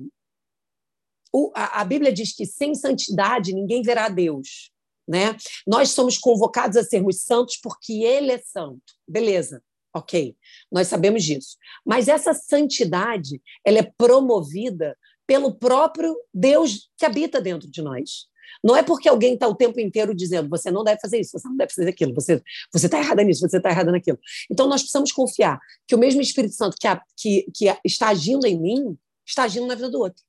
[1.32, 4.72] O, a, a Bíblia diz que sem santidade ninguém verá Deus.
[5.08, 5.36] Né?
[5.66, 8.94] Nós somos convocados a sermos santos porque Ele é santo.
[9.08, 9.64] Beleza,
[9.94, 10.36] ok,
[10.72, 11.58] nós sabemos disso.
[11.86, 18.28] Mas essa santidade ela é promovida pelo próprio Deus que habita dentro de nós.
[18.64, 21.48] Não é porque alguém está o tempo inteiro dizendo você não deve fazer isso, você
[21.48, 22.42] não deve fazer aquilo, você
[22.74, 24.20] você está errada nisso, você está errada naquilo.
[24.52, 28.46] Então nós precisamos confiar que o mesmo Espírito Santo que, a, que, que está agindo
[28.46, 30.24] em mim está agindo na vida do outro.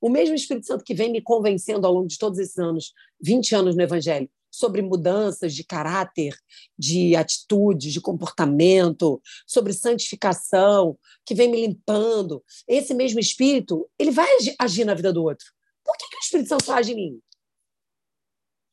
[0.00, 3.54] O mesmo Espírito Santo que vem me convencendo ao longo de todos esses anos, 20
[3.54, 6.36] anos no Evangelho, sobre mudanças de caráter,
[6.78, 12.42] de atitude, de comportamento, sobre santificação, que vem me limpando.
[12.66, 15.46] Esse mesmo Espírito, ele vai agir na vida do outro.
[15.84, 17.12] Por que, que o Espírito Santo age em mim?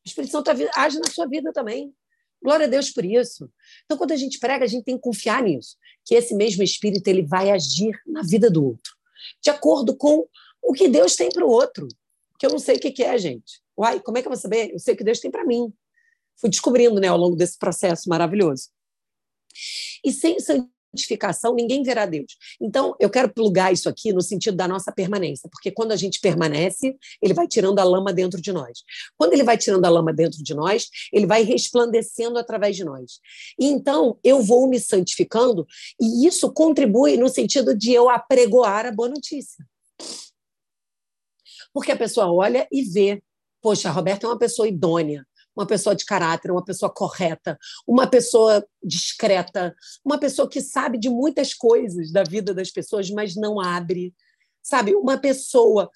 [0.06, 1.94] O Espírito Santo age na sua vida também.
[2.42, 3.50] Glória a Deus por isso.
[3.86, 7.08] Então, quando a gente prega, a gente tem que confiar nisso, que esse mesmo Espírito
[7.08, 8.94] ele vai agir na vida do outro,
[9.42, 10.28] de acordo com
[10.66, 11.88] o que Deus tem para o outro,
[12.40, 13.62] que eu não sei o que, que é, gente.
[13.78, 14.72] Uai, como é que eu vou saber?
[14.74, 15.72] Eu sei o que Deus tem para mim.
[16.38, 18.70] Fui descobrindo né, ao longo desse processo maravilhoso.
[20.04, 22.36] E sem santificação, ninguém verá Deus.
[22.60, 26.20] Então, eu quero plugar isso aqui no sentido da nossa permanência, porque quando a gente
[26.20, 28.80] permanece, ele vai tirando a lama dentro de nós.
[29.18, 33.20] Quando ele vai tirando a lama dentro de nós, ele vai resplandecendo através de nós.
[33.60, 35.66] E então, eu vou me santificando,
[36.02, 39.66] e isso contribui no sentido de eu apregoar a boa notícia.
[41.76, 43.22] Porque a pessoa olha e vê,
[43.62, 48.08] poxa, a Roberta é uma pessoa idônea, uma pessoa de caráter, uma pessoa correta, uma
[48.08, 53.60] pessoa discreta, uma pessoa que sabe de muitas coisas da vida das pessoas, mas não
[53.60, 54.16] abre.
[54.64, 55.92] Sabe, uma pessoa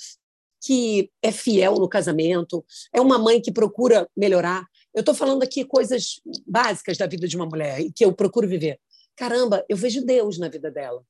[0.62, 4.68] que é fiel no casamento, é uma mãe que procura melhorar.
[4.94, 8.50] Eu estou falando aqui coisas básicas da vida de uma mulher e que eu procuro
[8.50, 8.78] viver.
[9.16, 11.02] Caramba, eu vejo Deus na vida dela.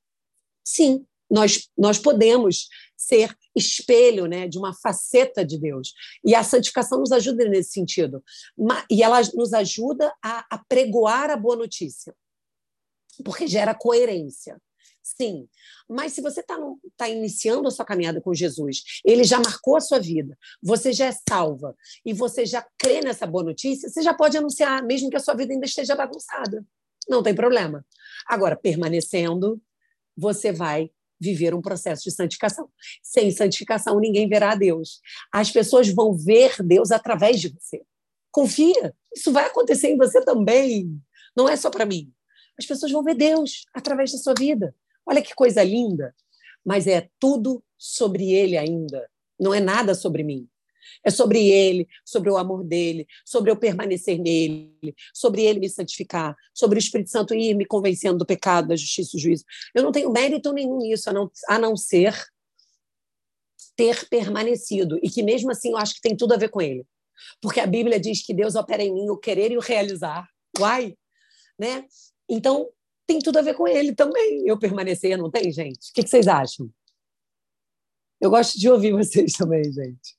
[0.64, 2.68] Sim, nós, nós podemos
[3.00, 5.94] ser espelho né, de uma faceta de Deus.
[6.24, 8.22] E a santificação nos ajuda nesse sentido.
[8.92, 12.14] E ela nos ajuda a, a pregoar a boa notícia,
[13.24, 14.62] porque gera coerência.
[15.02, 15.48] Sim,
[15.90, 16.56] mas se você está
[16.96, 21.06] tá iniciando a sua caminhada com Jesus, ele já marcou a sua vida, você já
[21.08, 25.16] é salva e você já crê nessa boa notícia, você já pode anunciar, mesmo que
[25.16, 26.64] a sua vida ainda esteja bagunçada.
[27.08, 27.84] Não tem problema.
[28.28, 29.60] Agora, permanecendo,
[30.16, 32.70] você vai viver um processo de santificação.
[33.04, 35.00] Sem santificação, ninguém verá a Deus.
[35.34, 37.82] As pessoas vão ver Deus através de você.
[38.32, 41.00] Confia, isso vai acontecer em você também.
[41.36, 42.12] Não é só para mim.
[42.58, 44.76] As pessoas vão ver Deus através da sua vida.
[45.06, 46.14] Olha que coisa linda.
[46.66, 49.10] Mas é tudo sobre Ele ainda.
[49.40, 50.48] Não é nada sobre mim.
[51.06, 56.36] É sobre ele, sobre o amor dele, sobre eu permanecer nele, sobre ele me santificar,
[56.54, 59.44] sobre o Espírito Santo ir me convencendo do pecado, da justiça e do juízo.
[59.74, 62.16] Eu não tenho mérito nenhum nisso, a não, a não ser
[63.76, 66.86] ter permanecido e que mesmo assim eu acho que tem tudo a ver com ele.
[67.42, 70.28] Porque a Bíblia diz que Deus opera em mim o querer e o realizar.
[70.60, 70.96] Uai,
[71.58, 71.86] né?
[72.28, 72.70] Então,
[73.08, 75.90] tem tudo a ver com ele também, eu permanecer, não tem, gente?
[75.90, 76.70] O que vocês acham?
[78.22, 80.19] Eu gosto de ouvir vocês também, gente.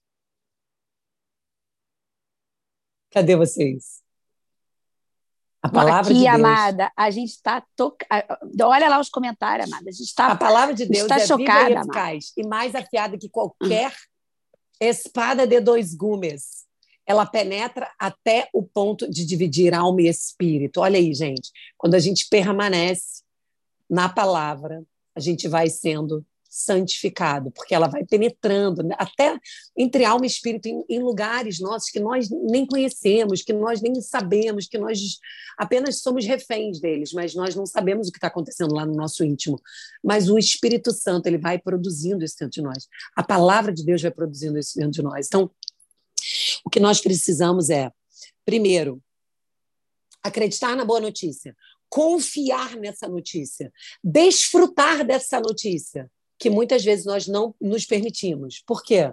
[3.10, 4.00] Cadê vocês?
[5.62, 6.34] A palavra Aqui, de Deus.
[6.34, 8.08] amada, a gente está tocando.
[8.62, 9.90] Olha lá os comentários, amada.
[9.90, 10.28] A gente está.
[10.28, 12.34] A palavra de Deus tá é chocada, viva e eficaz amada.
[12.36, 13.94] e mais afiada que qualquer
[14.80, 16.64] espada de dois gumes.
[17.06, 20.80] Ela penetra até o ponto de dividir alma e espírito.
[20.80, 21.50] Olha aí, gente.
[21.76, 23.22] Quando a gente permanece
[23.88, 24.82] na palavra,
[25.14, 29.38] a gente vai sendo santificado, porque ela vai penetrando né, até
[29.78, 33.94] entre alma e espírito em, em, lugares nossos que nós nem conhecemos, que nós nem
[34.00, 34.98] sabemos, que nós
[35.56, 39.24] apenas somos reféns deles, mas nós não sabemos o que está acontecendo lá no nosso
[39.24, 39.60] íntimo.
[40.02, 42.88] Mas o Espírito Santo ele vai produzindo isso dentro de nós.
[43.14, 45.28] A palavra de Deus vai produzindo isso dentro de nós.
[45.28, 45.48] Então,
[46.64, 47.92] o que nós precisamos é,
[48.44, 49.00] primeiro,
[50.20, 51.56] acreditar na boa notícia,
[51.88, 58.62] confiar nessa notícia, desfrutar dessa notícia que muitas vezes nós não nos permitimos.
[58.66, 59.12] Por quê?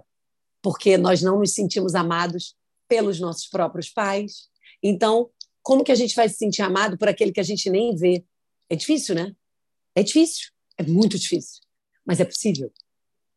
[0.62, 2.56] Porque nós não nos sentimos amados
[2.88, 4.48] pelos nossos próprios pais.
[4.82, 5.30] Então,
[5.62, 8.24] como que a gente vai se sentir amado por aquele que a gente nem vê?
[8.70, 9.36] É difícil, né?
[9.94, 10.48] É difícil.
[10.78, 11.62] É muito difícil.
[12.06, 12.72] Mas é possível.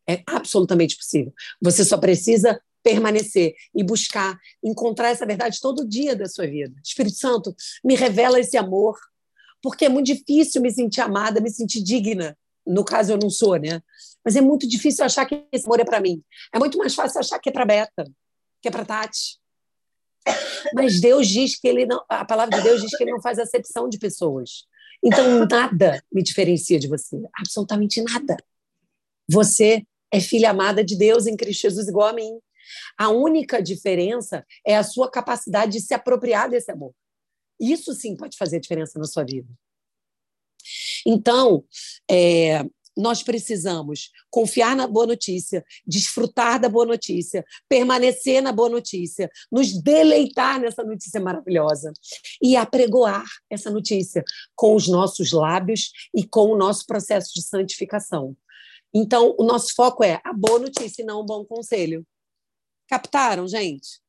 [0.07, 1.33] É absolutamente possível.
[1.61, 6.73] Você só precisa permanecer e buscar encontrar essa verdade todo dia da sua vida.
[6.81, 8.97] Espírito Santo, me revela esse amor,
[9.61, 13.55] porque é muito difícil me sentir amada, me sentir digna no caso, eu não sou,
[13.57, 13.81] né?
[14.23, 16.23] Mas é muito difícil achar que esse amor é para mim.
[16.53, 18.05] É muito mais fácil achar que é para Beta,
[18.61, 19.39] que é para Tati.
[20.73, 23.39] Mas Deus diz que ele não, a palavra de Deus diz que ele não faz
[23.39, 24.65] acepção de pessoas.
[25.03, 28.37] Então nada me diferencia de você, absolutamente nada.
[29.27, 32.39] Você é filha amada de Deus em Cristo Jesus igual a mim.
[32.97, 36.93] A única diferença é a sua capacidade de se apropriar desse amor.
[37.59, 39.47] Isso sim pode fazer diferença na sua vida.
[41.05, 41.63] Então,
[42.09, 42.63] é,
[42.95, 49.81] nós precisamos confiar na boa notícia, desfrutar da boa notícia, permanecer na boa notícia, nos
[49.81, 51.91] deleitar nessa notícia maravilhosa
[52.41, 54.23] e apregoar essa notícia
[54.55, 58.35] com os nossos lábios e com o nosso processo de santificação.
[58.93, 62.05] Então, o nosso foco é a boa notícia e não o bom conselho.
[62.87, 64.01] Captaram, gente?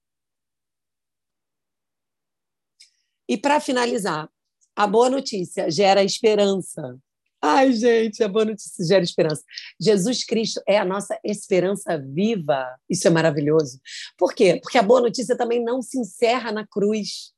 [3.28, 4.28] E para finalizar,
[4.76, 6.98] a boa notícia gera esperança.
[7.44, 9.42] Ai, gente, a boa notícia gera esperança.
[9.80, 12.64] Jesus Cristo é a nossa esperança viva.
[12.88, 13.80] Isso é maravilhoso.
[14.16, 14.60] Por quê?
[14.62, 17.32] Porque a boa notícia também não se encerra na cruz.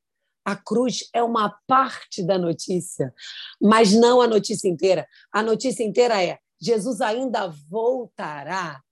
[0.45, 3.15] A cruz é uma parte da notícia,
[3.59, 5.09] mas não a notícia inteira.
[5.33, 8.83] A notícia inteira é: Jesus ainda voltará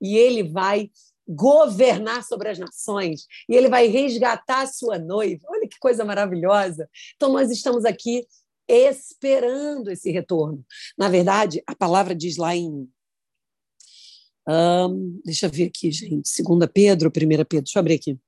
[0.00, 0.90] e ele vai
[1.26, 5.42] governar sobre as nações e ele vai resgatar a sua noiva.
[5.48, 6.88] Olha que coisa maravilhosa.
[7.16, 8.26] Então, nós estamos aqui
[8.68, 10.64] esperando esse retorno.
[10.96, 12.88] Na verdade, a palavra diz lá em.
[14.48, 16.28] Um, deixa eu ver aqui, gente.
[16.28, 18.18] Segunda Pedro, primeira Pedro, deixa eu abrir aqui.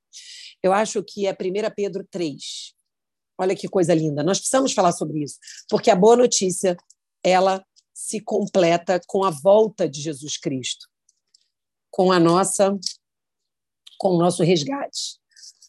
[0.63, 1.35] Eu acho que é 1
[1.75, 2.73] Pedro 3.
[3.37, 4.23] Olha que coisa linda.
[4.23, 5.37] Nós precisamos falar sobre isso,
[5.69, 6.77] porque a boa notícia
[7.21, 10.87] ela se completa com a volta de Jesus Cristo
[11.95, 12.77] com a nossa
[13.97, 15.17] com o nosso resgate.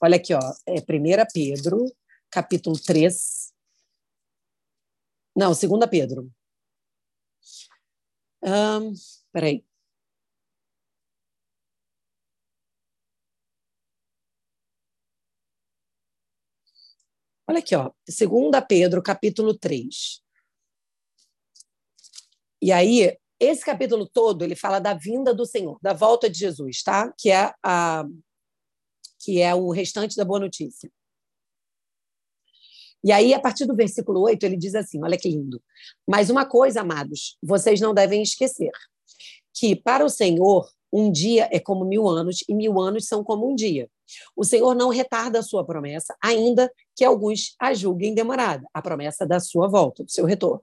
[0.03, 1.87] Olha aqui, ó, é 1 Pedro,
[2.29, 3.53] capítulo 3.
[5.37, 6.29] Não, 2 Pedro.
[8.43, 8.93] Um,
[9.33, 9.65] peraí.
[17.47, 20.21] Olha aqui, ó, 2 Pedro, capítulo 3.
[22.61, 26.83] E aí, esse capítulo todo ele fala da vinda do Senhor, da volta de Jesus,
[26.83, 27.13] tá?
[27.19, 28.05] Que é a
[29.19, 30.91] que é o restante da boa notícia.
[33.03, 35.63] E aí, a partir do versículo 8, ele diz assim: olha que lindo.
[36.07, 38.71] Mas uma coisa, amados, vocês não devem esquecer:
[39.55, 43.51] que para o Senhor, um dia é como mil anos, e mil anos são como
[43.51, 43.89] um dia.
[44.35, 49.27] O Senhor não retarda a sua promessa, ainda que alguns a julguem demorada, a promessa
[49.27, 50.63] da sua volta, do seu retorno.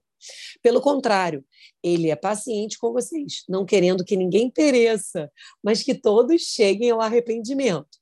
[0.61, 1.45] Pelo contrário,
[1.81, 7.01] ele é paciente com vocês, não querendo que ninguém pereça, mas que todos cheguem ao
[7.01, 7.97] arrependimento.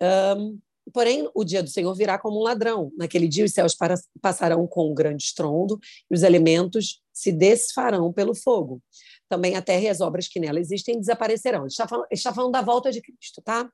[0.00, 0.58] Um,
[0.92, 2.90] porém, o dia do Senhor virá como um ladrão.
[2.96, 3.76] Naquele dia, os céus
[4.20, 5.78] passarão com um grande estrondo
[6.10, 8.82] e os elementos se desfarão pelo fogo.
[9.28, 11.60] Também a terra e as obras que nela existem desaparecerão.
[11.60, 13.70] Ele está falando, está falando da volta de Cristo, tá?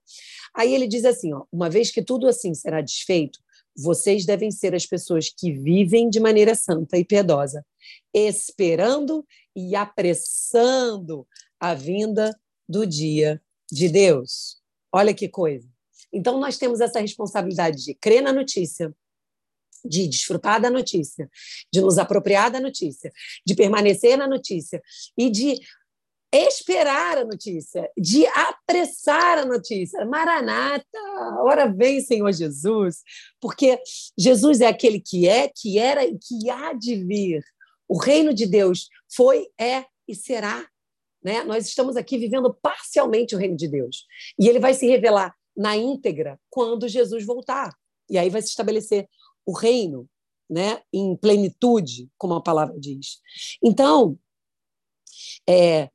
[0.54, 3.38] Aí ele diz assim: ó, uma vez que tudo assim será desfeito,
[3.76, 7.64] vocês devem ser as pessoas que vivem de maneira santa e piedosa,
[8.12, 11.26] esperando e apressando
[11.58, 14.58] a vinda do dia de Deus.
[14.92, 15.68] Olha que coisa.
[16.12, 18.94] Então, nós temos essa responsabilidade de crer na notícia,
[19.84, 21.28] de desfrutar da notícia,
[21.72, 23.12] de nos apropriar da notícia,
[23.44, 24.80] de permanecer na notícia
[25.18, 25.60] e de
[26.36, 30.04] esperar a notícia, de apressar a notícia.
[30.04, 30.98] Maranata,
[31.40, 33.02] ora vem, Senhor Jesus,
[33.40, 33.78] porque
[34.18, 37.44] Jesus é aquele que é, que era e que há de vir.
[37.88, 40.66] O reino de Deus foi, é e será.
[41.22, 41.42] Né?
[41.44, 44.06] Nós estamos aqui vivendo parcialmente o reino de Deus.
[44.38, 47.72] E ele vai se revelar na íntegra quando Jesus voltar.
[48.10, 49.08] E aí vai se estabelecer
[49.46, 50.08] o reino
[50.48, 53.20] né, em plenitude, como a palavra diz.
[53.62, 54.18] Então,
[55.48, 55.90] é,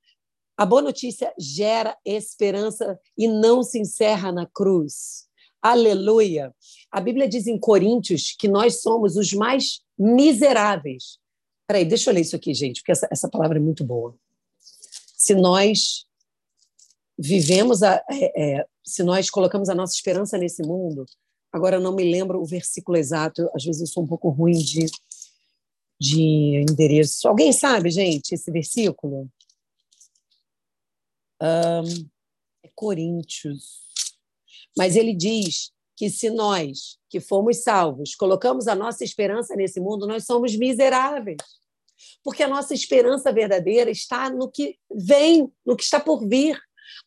[0.59, 5.25] a boa notícia gera esperança e não se encerra na cruz.
[5.61, 6.53] Aleluia!
[6.91, 11.17] A Bíblia diz em Coríntios que nós somos os mais miseráveis.
[11.65, 14.13] Peraí, deixa eu ler isso aqui, gente, porque essa, essa palavra é muito boa.
[15.15, 16.05] Se nós
[17.17, 21.05] vivemos, a, é, é, se nós colocamos a nossa esperança nesse mundo,
[21.53, 24.57] agora eu não me lembro o versículo exato, às vezes eu sou um pouco ruim
[24.57, 24.87] de,
[25.97, 27.29] de endereço.
[27.29, 29.29] Alguém sabe, gente, esse versículo?
[31.41, 32.09] Um,
[32.63, 33.81] é Coríntios.
[34.77, 40.07] Mas ele diz que se nós, que fomos salvos, colocamos a nossa esperança nesse mundo,
[40.07, 41.37] nós somos miseráveis.
[42.23, 46.57] Porque a nossa esperança verdadeira está no que vem, no que está por vir,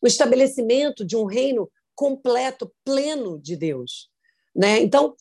[0.01, 4.09] no estabelecimento de um reino completo, pleno de Deus.
[4.55, 4.79] Né?
[4.81, 5.15] Então,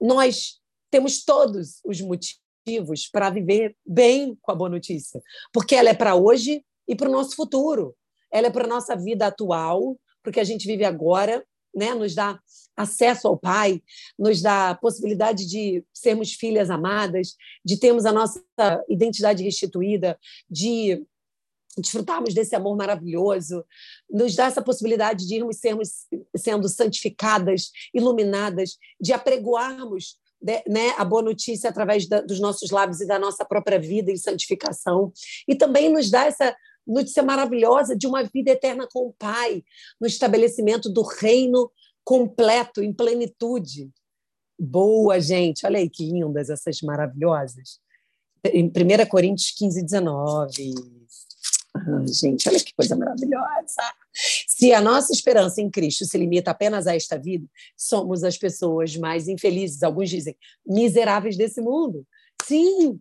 [0.00, 0.60] nós
[0.90, 5.20] temos todos os motivos para viver bem com a boa notícia,
[5.52, 7.96] porque ela é para hoje e para o nosso futuro.
[8.32, 11.94] Ela é para a nossa vida atual, porque a gente vive agora, né?
[11.94, 12.38] nos dá
[12.76, 13.82] acesso ao Pai,
[14.18, 18.42] nos dá a possibilidade de sermos filhas amadas, de termos a nossa
[18.88, 20.18] identidade restituída,
[20.48, 21.02] de
[21.76, 23.64] desfrutarmos desse amor maravilhoso,
[24.10, 30.18] nos dá essa possibilidade de irmos sermos sendo santificadas, iluminadas, de apregoarmos
[30.66, 34.16] né, a boa notícia através da, dos nossos lábios e da nossa própria vida em
[34.16, 35.12] santificação.
[35.46, 36.54] E também nos dá essa
[36.86, 39.64] notícia maravilhosa de uma vida eterna com o Pai,
[40.00, 41.70] no estabelecimento do reino
[42.04, 43.90] completo, em plenitude.
[44.58, 45.66] Boa, gente.
[45.66, 47.80] Olha aí que lindas essas maravilhosas.
[48.44, 50.74] Em 1 Coríntios 15, 19.
[51.74, 53.82] Ah, gente, olha que coisa maravilhosa.
[54.12, 58.96] Se a nossa esperança em Cristo se limita apenas a esta vida, somos as pessoas
[58.96, 62.06] mais infelizes, alguns dizem, miseráveis desse mundo.
[62.42, 62.98] Sim,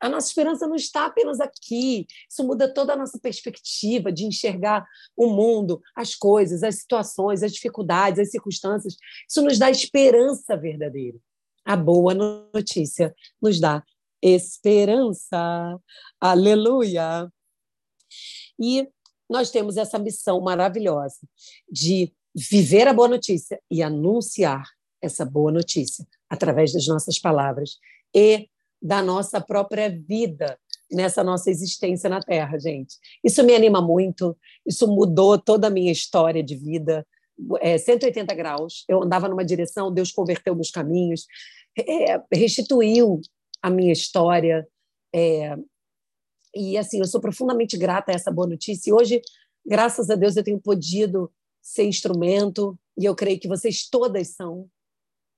[0.00, 2.06] a nossa esperança não está apenas aqui.
[2.30, 4.86] Isso muda toda a nossa perspectiva de enxergar
[5.16, 8.96] o mundo, as coisas, as situações, as dificuldades, as circunstâncias.
[9.28, 11.18] Isso nos dá esperança verdadeira.
[11.64, 13.82] A boa notícia nos dá
[14.22, 15.78] esperança.
[16.20, 17.30] Aleluia!
[18.58, 18.88] E
[19.28, 21.18] nós temos essa missão maravilhosa
[21.70, 24.64] de viver a boa notícia e anunciar
[25.02, 27.78] essa boa notícia através das nossas palavras
[28.14, 28.48] e
[28.80, 30.58] da nossa própria vida
[30.90, 32.96] nessa nossa existência na Terra, gente.
[33.22, 37.06] Isso me anima muito, isso mudou toda a minha história de vida,
[37.60, 38.84] é, 180 graus.
[38.88, 41.26] Eu andava numa direção, Deus converteu meus caminhos,
[41.78, 43.20] é, restituiu
[43.62, 44.66] a minha história.
[45.14, 45.56] É,
[46.54, 48.90] e assim, eu sou profundamente grata a essa boa notícia.
[48.90, 49.20] E hoje,
[49.64, 54.68] graças a Deus, eu tenho podido ser instrumento, e eu creio que vocês todas são,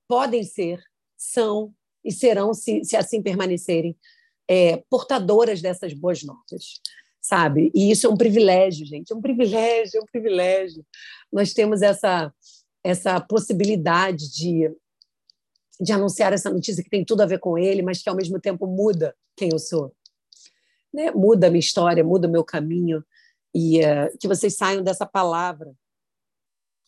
[0.07, 0.81] podem ser,
[1.17, 1.73] são
[2.03, 3.95] e serão, se, se assim permanecerem,
[4.47, 6.81] é, portadoras dessas boas notas,
[7.21, 7.71] sabe?
[7.73, 10.85] E isso é um privilégio, gente, é um privilégio, é um privilégio.
[11.31, 12.33] Nós temos essa,
[12.83, 14.69] essa possibilidade de,
[15.79, 18.39] de anunciar essa notícia que tem tudo a ver com ele, mas que ao mesmo
[18.39, 19.93] tempo muda quem eu sou.
[20.93, 21.11] Né?
[21.11, 23.03] Muda a minha história, muda o meu caminho,
[23.53, 25.73] e uh, que vocês saiam dessa palavra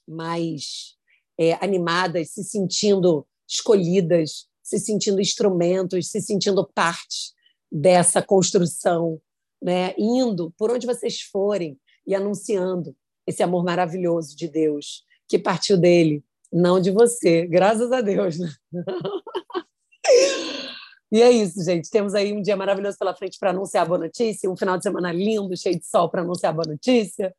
[0.07, 0.97] mais
[1.37, 7.33] é, animadas, se sentindo escolhidas, se sentindo instrumentos, se sentindo parte
[7.69, 9.19] dessa construção,
[9.61, 9.93] né?
[9.97, 12.95] indo por onde vocês forem e anunciando
[13.27, 18.37] esse amor maravilhoso de Deus que partiu dele, não de você, graças a Deus.
[18.37, 18.49] Né?
[21.11, 21.89] e é isso, gente.
[21.89, 24.83] Temos aí um dia maravilhoso pela frente para anunciar a boa notícia, um final de
[24.83, 27.33] semana lindo, cheio de sol para anunciar a boa notícia,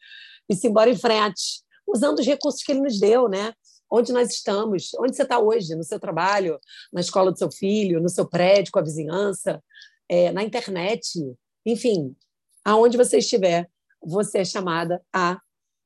[0.48, 3.54] e se embora em frente, usando os recursos que ele nos deu, né?
[3.90, 6.58] Onde nós estamos, onde você está hoje, no seu trabalho,
[6.92, 9.62] na escola do seu filho, no seu prédio, com a vizinhança,
[10.08, 11.18] é, na internet,
[11.64, 12.14] enfim,
[12.64, 13.68] aonde você estiver,
[14.02, 15.40] você é chamada a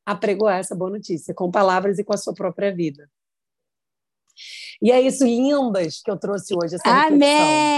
[0.07, 3.11] apregoar essa boa notícia, com palavras e com a sua própria vida.
[4.81, 7.19] E é isso, lindas, que eu trouxe hoje, essa Amém!
[7.19, 7.59] reflexão.